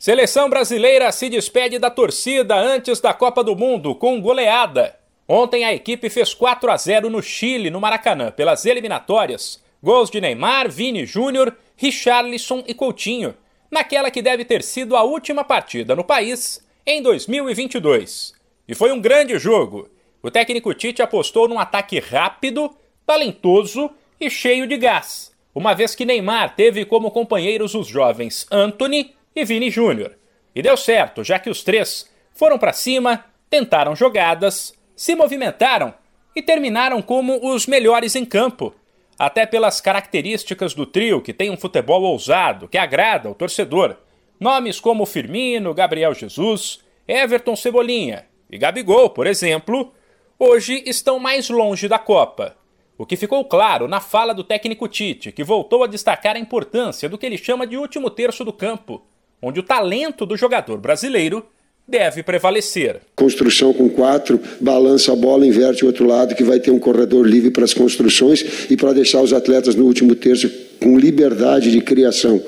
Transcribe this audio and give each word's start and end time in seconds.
Seleção 0.00 0.48
brasileira 0.48 1.10
se 1.10 1.28
despede 1.28 1.76
da 1.76 1.90
torcida 1.90 2.54
antes 2.54 3.00
da 3.00 3.12
Copa 3.12 3.42
do 3.42 3.56
Mundo 3.56 3.96
com 3.96 4.20
goleada. 4.20 4.96
Ontem 5.26 5.64
a 5.64 5.74
equipe 5.74 6.08
fez 6.08 6.32
4 6.32 6.70
a 6.70 6.76
0 6.76 7.10
no 7.10 7.20
Chile, 7.20 7.68
no 7.68 7.80
Maracanã, 7.80 8.30
pelas 8.30 8.64
eliminatórias. 8.64 9.60
Gols 9.82 10.08
de 10.08 10.20
Neymar, 10.20 10.70
Vini 10.70 11.04
Júnior, 11.04 11.52
Richarlison 11.74 12.62
e 12.68 12.74
Coutinho, 12.74 13.34
naquela 13.68 14.08
que 14.08 14.22
deve 14.22 14.44
ter 14.44 14.62
sido 14.62 14.94
a 14.94 15.02
última 15.02 15.42
partida 15.42 15.96
no 15.96 16.04
país 16.04 16.64
em 16.86 17.02
2022. 17.02 18.34
E 18.68 18.76
foi 18.76 18.92
um 18.92 19.00
grande 19.00 19.36
jogo. 19.36 19.90
O 20.22 20.30
técnico 20.30 20.72
Tite 20.74 21.02
apostou 21.02 21.48
num 21.48 21.58
ataque 21.58 21.98
rápido, 21.98 22.70
talentoso 23.04 23.90
e 24.20 24.30
cheio 24.30 24.64
de 24.64 24.76
gás, 24.76 25.32
uma 25.52 25.74
vez 25.74 25.96
que 25.96 26.04
Neymar 26.04 26.54
teve 26.54 26.84
como 26.84 27.10
companheiros 27.10 27.74
os 27.74 27.88
jovens 27.88 28.46
Anthony 28.48 29.17
e 29.38 29.44
Vini 29.44 29.70
Júnior. 29.70 30.16
E 30.54 30.62
deu 30.62 30.76
certo, 30.76 31.22
já 31.22 31.38
que 31.38 31.50
os 31.50 31.62
três 31.62 32.10
foram 32.32 32.58
para 32.58 32.72
cima, 32.72 33.24
tentaram 33.48 33.94
jogadas, 33.94 34.72
se 34.96 35.14
movimentaram 35.14 35.94
e 36.34 36.42
terminaram 36.42 37.00
como 37.00 37.52
os 37.52 37.66
melhores 37.66 38.16
em 38.16 38.24
campo. 38.24 38.74
Até 39.18 39.46
pelas 39.46 39.80
características 39.80 40.74
do 40.74 40.86
trio, 40.86 41.20
que 41.20 41.32
tem 41.32 41.50
um 41.50 41.56
futebol 41.56 42.02
ousado, 42.02 42.68
que 42.68 42.78
agrada 42.78 43.28
ao 43.28 43.34
torcedor. 43.34 43.96
Nomes 44.38 44.78
como 44.78 45.06
Firmino, 45.06 45.74
Gabriel 45.74 46.14
Jesus, 46.14 46.80
Everton 47.06 47.56
Cebolinha 47.56 48.26
e 48.50 48.56
Gabigol, 48.56 49.10
por 49.10 49.26
exemplo, 49.26 49.92
hoje 50.38 50.82
estão 50.86 51.18
mais 51.18 51.48
longe 51.50 51.88
da 51.88 51.98
Copa. 51.98 52.56
O 52.96 53.04
que 53.04 53.16
ficou 53.16 53.44
claro 53.44 53.88
na 53.88 54.00
fala 54.00 54.32
do 54.32 54.44
técnico 54.44 54.88
Tite, 54.88 55.32
que 55.32 55.44
voltou 55.44 55.82
a 55.82 55.88
destacar 55.88 56.36
a 56.36 56.40
importância 56.40 57.08
do 57.08 57.18
que 57.18 57.26
ele 57.26 57.38
chama 57.38 57.66
de 57.66 57.76
último 57.76 58.10
terço 58.10 58.44
do 58.44 58.52
campo 58.52 59.04
onde 59.42 59.60
o 59.60 59.62
talento 59.62 60.26
do 60.26 60.36
jogador 60.36 60.78
brasileiro 60.78 61.44
deve 61.88 62.22
prevalecer. 62.22 63.00
Construção 63.16 63.72
com 63.72 63.88
quatro, 63.88 64.38
balança 64.60 65.12
a 65.12 65.16
bola, 65.16 65.46
inverte 65.46 65.84
o 65.84 65.86
outro 65.86 66.06
lado, 66.06 66.34
que 66.34 66.44
vai 66.44 66.60
ter 66.60 66.70
um 66.70 66.78
corredor 66.78 67.26
livre 67.26 67.50
para 67.50 67.64
as 67.64 67.72
construções 67.72 68.44
e 68.68 68.76
para 68.76 68.92
deixar 68.92 69.22
os 69.22 69.32
atletas 69.32 69.74
no 69.74 69.86
último 69.86 70.14
terço 70.14 70.50
com 70.78 70.98
liberdade 70.98 71.70
de 71.70 71.80
criação. 71.80 72.42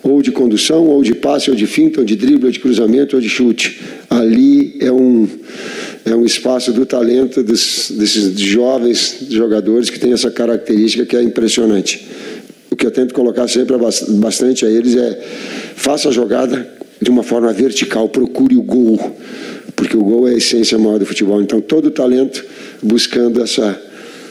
Ou 0.00 0.22
de 0.22 0.30
condução, 0.30 0.86
ou 0.86 1.02
de 1.02 1.14
passe, 1.14 1.50
ou 1.50 1.56
de 1.56 1.66
finta, 1.66 1.98
ou 1.98 2.06
de 2.06 2.14
drible, 2.14 2.46
ou 2.46 2.52
de 2.52 2.60
cruzamento, 2.60 3.16
ou 3.16 3.20
de 3.20 3.28
chute. 3.28 3.80
Ali 4.08 4.78
é 4.80 4.92
um, 4.92 5.28
é 6.04 6.14
um 6.14 6.24
espaço 6.24 6.72
do 6.72 6.86
talento 6.86 7.42
dos, 7.42 7.90
desses 7.90 8.38
jovens 8.38 9.26
jogadores 9.28 9.90
que 9.90 9.98
tem 9.98 10.12
essa 10.12 10.30
característica 10.30 11.04
que 11.04 11.16
é 11.16 11.22
impressionante. 11.22 12.06
Que 12.78 12.86
eu 12.86 12.90
tento 12.90 13.12
colocar 13.12 13.48
sempre 13.48 13.76
bastante 14.20 14.64
a 14.64 14.70
eles 14.70 14.96
é 14.96 15.20
faça 15.74 16.08
a 16.08 16.12
jogada 16.12 16.78
de 17.00 17.10
uma 17.10 17.22
forma 17.22 17.52
vertical, 17.52 18.08
procure 18.08 18.56
o 18.56 18.62
gol, 18.62 18.98
porque 19.76 19.96
o 19.96 20.02
gol 20.02 20.28
é 20.28 20.32
a 20.32 20.36
essência 20.36 20.78
maior 20.78 20.98
do 20.98 21.06
futebol. 21.06 21.40
Então, 21.40 21.60
todo 21.60 21.86
o 21.86 21.90
talento 21.90 22.44
buscando 22.82 23.42
essa, 23.42 23.80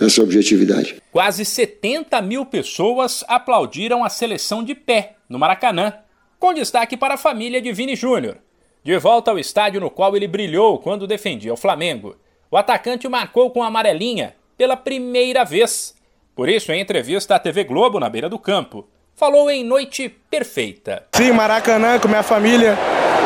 essa 0.00 0.22
objetividade. 0.22 0.96
Quase 1.12 1.44
70 1.44 2.20
mil 2.22 2.44
pessoas 2.44 3.24
aplaudiram 3.28 4.04
a 4.04 4.08
seleção 4.08 4.62
de 4.62 4.74
pé 4.74 5.16
no 5.28 5.38
Maracanã, 5.38 5.92
com 6.38 6.54
destaque 6.54 6.96
para 6.96 7.14
a 7.14 7.18
família 7.18 7.60
de 7.60 7.72
Vini 7.72 7.96
Júnior. 7.96 8.38
De 8.84 8.96
volta 8.98 9.30
ao 9.30 9.38
estádio 9.38 9.80
no 9.80 9.90
qual 9.90 10.16
ele 10.16 10.28
brilhou 10.28 10.78
quando 10.78 11.06
defendia 11.06 11.52
o 11.52 11.56
Flamengo, 11.56 12.16
o 12.50 12.56
atacante 12.56 13.08
marcou 13.08 13.50
com 13.50 13.62
a 13.62 13.66
amarelinha 13.66 14.34
pela 14.56 14.76
primeira 14.76 15.44
vez 15.44 15.94
por 16.38 16.48
isso, 16.48 16.70
em 16.70 16.80
entrevista 16.80 17.34
à 17.34 17.38
TV 17.40 17.64
Globo 17.64 17.98
na 17.98 18.08
beira 18.08 18.28
do 18.28 18.38
campo, 18.38 18.86
falou 19.16 19.50
em 19.50 19.64
noite 19.64 20.08
perfeita. 20.30 21.02
Sim, 21.12 21.32
Maracanã 21.32 21.98
com 21.98 22.06
minha 22.06 22.22
família. 22.22 22.78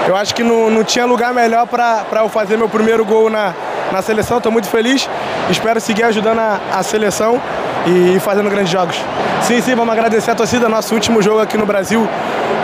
Eu 0.08 0.16
acho 0.16 0.34
que 0.34 0.42
não, 0.42 0.70
não 0.70 0.82
tinha 0.82 1.04
lugar 1.04 1.34
melhor 1.34 1.66
para 1.66 2.06
eu 2.22 2.30
fazer 2.30 2.56
meu 2.56 2.70
primeiro 2.70 3.04
gol 3.04 3.28
na, 3.28 3.54
na 3.92 4.00
seleção. 4.00 4.38
Estou 4.38 4.50
muito 4.50 4.66
feliz. 4.66 5.10
Espero 5.50 5.78
seguir 5.78 6.04
ajudando 6.04 6.38
a, 6.38 6.58
a 6.72 6.82
seleção 6.82 7.38
e, 7.86 8.18
fazendo 8.18 8.48
grandes 8.48 8.72
jogos. 8.72 8.96
Sim, 9.42 9.60
sim, 9.60 9.74
vamos 9.74 9.92
agradecer 9.92 10.30
a 10.30 10.34
torcida. 10.34 10.66
Nosso 10.66 10.94
último 10.94 11.20
jogo 11.20 11.40
aqui 11.40 11.58
no 11.58 11.66
Brasil 11.66 12.08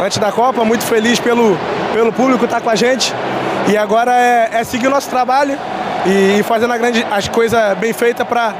antes 0.03 0.17
da 0.17 0.33
Copa. 0.33 0.65
Muito 0.65 0.85
feliz 0.85 1.21
pelo, 1.21 1.59
pelo 1.93 2.11
público 2.11 2.47
estar 2.47 2.57
tá 2.57 2.63
com 2.63 2.71
a 2.71 2.75
gente. 2.75 3.13
E 3.71 3.77
agora 3.77 4.19
é, 4.19 4.49
é 4.53 4.65
seguir 4.65 4.87
o 4.87 4.91
nosso 4.91 5.11
trabalho 5.11 5.59
e, 6.07 6.43
fazendo 6.43 6.73
grande, 6.73 7.07
as 7.11 7.29
coisas 7.29 7.77
bem 7.77 7.93
feitas 7.93 8.27
para 8.27 8.55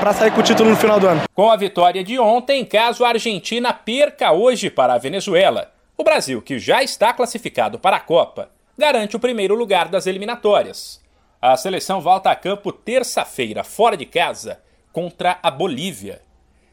para 0.00 0.12
sair 0.12 0.32
com 0.32 0.40
o 0.40 0.42
título 0.42 0.70
no 0.70 0.76
final 0.76 0.98
do 0.98 1.08
ano. 1.08 1.22
Com 1.34 1.50
a 1.50 1.56
vitória 1.56 2.02
de 2.02 2.18
ontem, 2.18 2.64
caso 2.64 3.04
a 3.04 3.08
Argentina 3.08 3.72
perca 3.72 4.32
hoje 4.32 4.70
para 4.70 4.94
a 4.94 4.98
Venezuela, 4.98 5.72
o 5.96 6.04
Brasil, 6.04 6.42
que 6.42 6.58
já 6.58 6.82
está 6.82 7.12
classificado 7.12 7.78
para 7.78 7.96
a 7.96 8.00
Copa, 8.00 8.50
garante 8.76 9.16
o 9.16 9.20
primeiro 9.20 9.54
lugar 9.54 9.88
das 9.88 10.06
eliminatórias. 10.06 11.00
A 11.40 11.56
seleção 11.56 12.00
volta 12.00 12.30
a 12.30 12.36
campo 12.36 12.72
terça-feira, 12.72 13.62
fora 13.62 13.96
de 13.96 14.06
casa, 14.06 14.60
contra 14.92 15.38
a 15.42 15.50
Bolívia. 15.50 16.22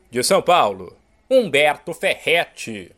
De 0.09 0.23
São 0.23 0.41
Paulo, 0.41 0.95
Humberto 1.29 1.93
Ferretti. 1.93 2.91